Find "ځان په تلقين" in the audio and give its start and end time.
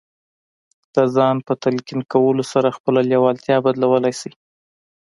1.15-2.01